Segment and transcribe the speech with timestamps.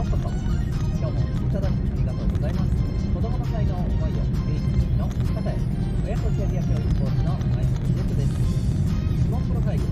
[0.00, 2.72] ようこそ今日もお聞きいただきありがとうございます
[3.12, 5.60] 子供の才能思いを唯一無二の生き方へ
[6.08, 9.84] 親子キャリア教育コーチの前野秀人です質問プロファイル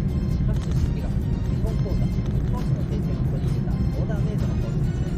[0.48, 5.12] 各種心理学日本講座日本の経験を取り入れたオーダーメイドのコーチですね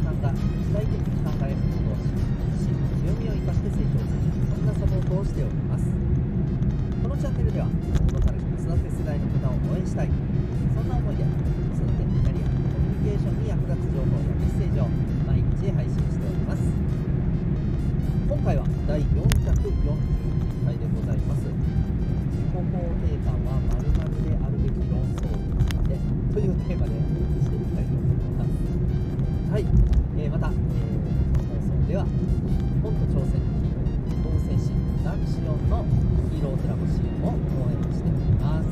[0.00, 7.68] 参加具体的に考えることをし自身の強みを生かして成長するそんなサポートをしておりますこのチャンネルでは
[8.08, 10.08] 子育て世代の方を応援したい
[14.74, 14.90] ジを
[15.24, 16.66] 毎日配信しております。
[18.26, 19.22] 今回は第440
[20.66, 21.46] 回でございます。
[21.46, 25.30] 自己肯定感は〇〇であるべき論争
[25.86, 25.94] で
[26.34, 28.50] というテーマでお送りしていきたいと思います。
[29.54, 29.70] はい、
[30.18, 30.58] えーまた、えー
[31.38, 32.02] この放送では
[32.82, 34.74] 本と挑戦のヒーロー同精神
[35.06, 35.86] ダークシオンの
[36.34, 38.66] ヒーローズラボシーンを応援しております。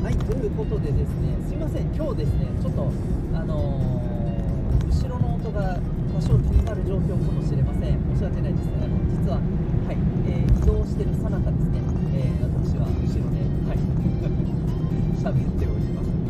[0.00, 0.16] はい。
[0.16, 1.92] ということでですねすいません。
[1.92, 2.88] 今日ですねちょっと
[3.36, 4.11] あのー
[5.42, 5.76] ことが
[6.14, 7.98] 多少気になる状況かもしれません。
[8.14, 9.96] 申し訳ないですが実ははい、
[10.30, 11.82] えー移動してるさなかですね、
[12.14, 13.78] えー私は後ろではい。
[15.18, 16.21] 喋っております。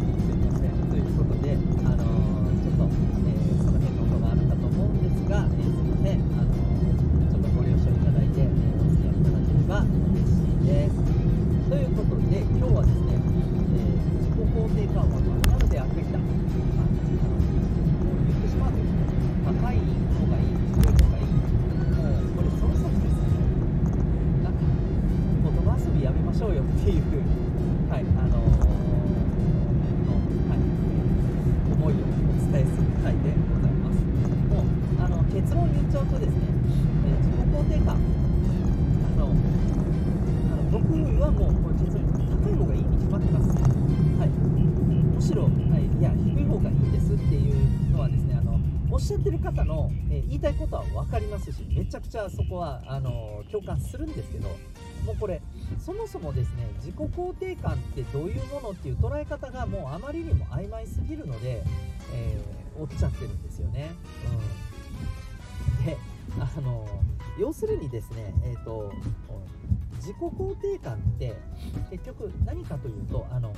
[33.02, 33.98] お伝えする回でございます
[34.46, 36.38] もうあの結論言っちゃうとですね、
[37.04, 40.86] え自己肯定感あのあの僕
[41.20, 43.48] はもうこれ結論高い方がいいに決まってます
[44.18, 54.48] はいむしろ、はい、いや低い方がいいですっていうのはですねあのおっしゃってる方の、えー言いたいことは分かりますしめちゃくちゃそこはあの共感するんですけど
[55.04, 55.42] もうこれ
[55.78, 61.62] そもそもですね自己肯定感ってどういうものっていう捉え方がもうあまりにも曖昧すぎるので、
[62.14, 63.92] えー、折っちゃってるんですよね。
[65.78, 65.96] うん、で
[66.38, 66.86] あの
[67.38, 68.92] 要するにですね、えー、と
[69.96, 71.34] 自己肯定感って
[71.90, 73.54] 結局何かというとあの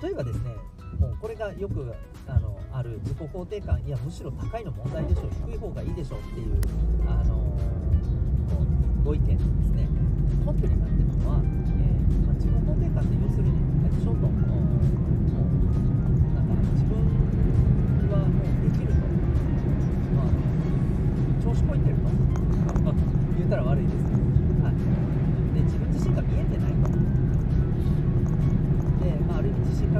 [0.00, 0.54] 例えばですね
[0.98, 1.92] もうこれがよく
[2.26, 6.60] あのある自己肯定感いやむしろ高いの問題でしょう低い方がいいでしょうっていう
[7.08, 7.58] あの
[9.04, 9.88] ご意見ですね
[10.46, 13.79] 根拠になってるのは、えーまあ、自己肯定感って要するに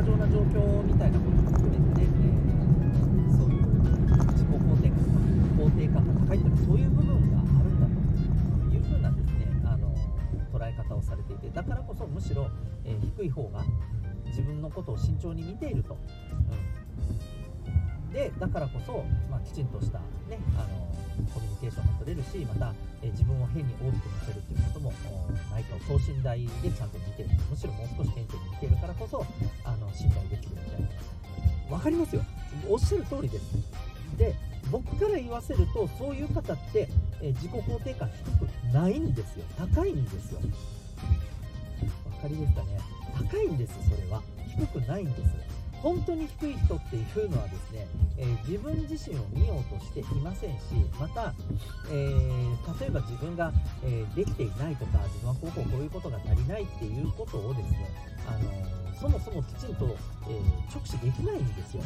[0.00, 3.66] 過剰な状況みたいなことも含めて、えーそういう
[4.32, 5.20] 自己肯定感とか
[5.60, 7.86] 肯定感が高いっていうのはそういう部分があるんだ
[8.64, 9.94] というふうなですねあの
[10.50, 12.48] 捉え方をされていてだからこそむしろ、
[12.86, 13.62] えー低い方が
[14.24, 15.94] 自分のことを慎重に見ていると。
[15.94, 15.96] う
[16.54, 16.69] ん、
[18.12, 19.98] でだからこそ、まあ、きちんとした、
[20.28, 20.90] ね、あの
[21.32, 24.92] コミュニケーションが取れるしまた、えー自分を変に大きく見せるっていうことも
[25.28, 27.30] おないと等身大でちゃんと見てる。
[27.50, 29.24] むしろもう少し顕著に見ているからこそ
[29.64, 30.80] あの信頼できるみたい
[31.70, 32.22] なわかりますよ。
[32.68, 33.44] おっしゃる通りです。
[34.16, 34.34] で
[34.70, 36.88] 僕から言わせるとそういう方って、
[37.20, 39.44] えー自己肯定感低くないんですよ。
[39.58, 40.40] 高いんですよ。
[42.10, 42.78] わかりですかね。
[43.16, 44.22] 高いんですそれは。
[44.48, 45.36] 低くないんです
[45.82, 47.86] 本当に低い人っていうのはですね、
[48.18, 50.58] えー自分自身を見ようとしていませんし
[50.98, 51.32] また、
[51.90, 53.52] えー例えば自分が、
[53.82, 57.90] えーできていないとか自分はこうこうこういうことが足りないっていうことをですね、
[58.26, 59.86] あのそもそもきちんと、
[60.28, 60.40] え
[60.72, 61.82] 直視できないんですよ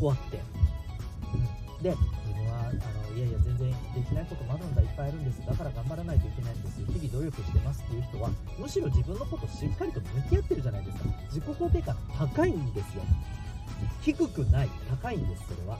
[0.00, 0.36] 怖くて。
[0.38, 1.94] うんで
[2.68, 2.72] あ
[3.08, 5.44] のいやいや全然できないことまだまだいっぱいあるんです。
[5.46, 6.84] だから頑張らないといけないんです。
[6.84, 11.04] 日々努力してますっていう人はむしろ自分のことしっかりと向き合ってるじゃないですか。
[11.28, 13.02] 自己肯定感高いんですよ。
[14.02, 15.78] 低くない高いんですそれは。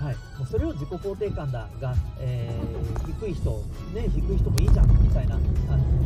[0.00, 2.80] はい、もうそれを自己肯定感だが、えー
[3.20, 3.50] 低い人、
[3.92, 5.44] ね、低い人もいいじゃんみたいなあの、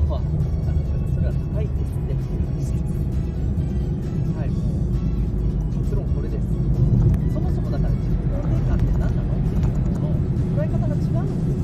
[0.08, 0.20] まあ、
[1.14, 2.14] それは高いんですって。
[4.36, 4.54] はい、も
[5.78, 6.46] う結論これです。
[7.32, 7.92] そもそもだから
[8.42, 10.10] の
[10.56, 11.63] 捉え方が違うんです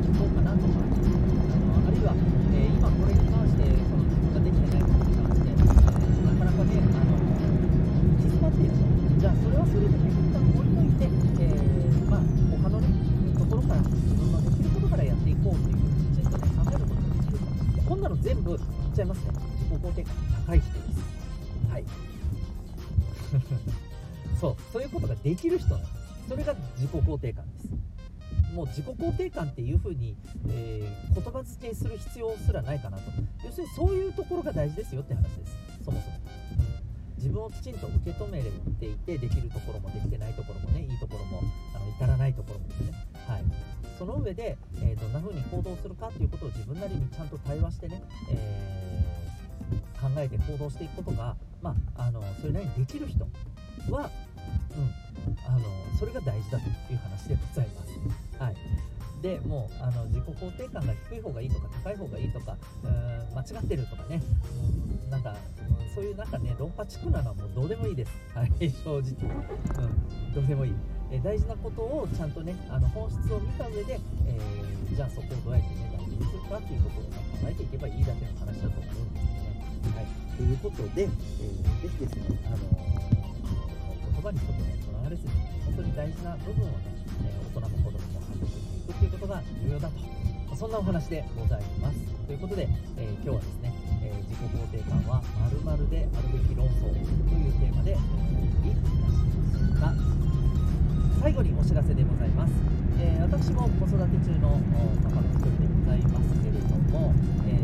[0.00, 0.88] 行こうかなとか、あ
[1.60, 2.14] のあるいは、
[2.54, 11.08] えー、今これに関して、その自分ができてないことに関して、えー、なかなかね、あの行き詰っていると、じゃあそれはそれでね、一旦置いといて、
[11.40, 12.24] えー、まあ、
[12.62, 12.88] 他のね、
[13.36, 15.80] ところから、自分のできることからやっていこうという、
[16.12, 18.58] きちんとね、考えることができるか、こんなの全部いっ
[18.94, 20.14] ちゃいますね、自己肯定感
[20.46, 21.00] 高い人です。
[21.70, 21.84] はい
[24.40, 25.78] そう、そういうことができる人
[26.28, 27.89] それが自己肯定感です。
[28.54, 30.16] もう自己肯定感っていう風に、
[30.48, 33.04] えー、言葉付けする必要すらないかなと。
[33.44, 35.56] 要するにそういうところが大事ですよって話です。
[35.84, 36.16] そもそも。
[37.16, 38.42] 自分をきちんと受け止め
[38.80, 41.42] ていてできるところもできてないところもねいいところも
[41.74, 42.92] あの至らないところもですね。
[43.26, 43.44] はい。
[43.98, 53.26] その上で、えー、どんな風に行動するかっていうことを自分なりにちゃんと対話してね、えー、考えて行動していくことが、まあ、あのそれなりにできる人
[53.90, 54.10] は、
[54.74, 55.60] うん、あの
[55.98, 58.29] それが大事だという話でございます。
[58.40, 58.56] はい。
[59.22, 64.22] でもうあの自己肯定感が低い方がいいとか高い方がいいとかうーん間違ってるとかね。
[64.64, 65.36] うんなんか
[65.92, 70.72] そういうなんかね論破チクなのはもうどうでもいいです、はい、正直、うん、どうでもいい、
[71.10, 79.60] え大事なことをちゃんとねあの本質を見た上で、えー、じゃあそこをどうやってね大事にするかっていうところを考えていけばいいだけの話だと思うんですよね。
[79.96, 82.62] はい、ということで、えー、ぜひですね、あのー、
[84.14, 84.79] 言葉にちょっとねと
[85.10, 85.32] らわれずに
[85.66, 86.86] 本当に大事な部分をね、
[87.26, 88.50] え大人も子供も育んでい
[88.86, 91.98] くっていうことが重要だとそんなお話でございます。
[92.26, 93.72] ということで、えー、今日はですね、
[94.02, 97.06] えー、自己肯定感は〇〇であるべき論争という
[97.58, 99.94] テーマで、えー、いたしました。
[101.22, 102.52] 最後にお知らせでございます。
[102.98, 104.60] えー、私も子育て中の
[105.02, 107.14] パパの一人でございますけれども、
[107.48, 107.56] え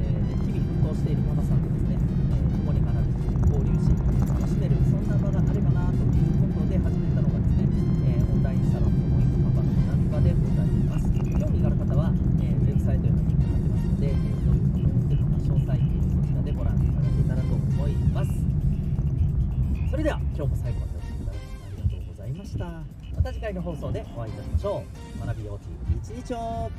[0.46, 1.75] 日々奮闘しているパパさん
[20.36, 22.64] 今日も最後までお聴きいただきありがとうございました。
[23.16, 24.84] また次回の放送でお会いいたしましょ
[25.16, 25.26] う。
[25.26, 25.58] 学びよう
[26.04, 26.70] ち一日を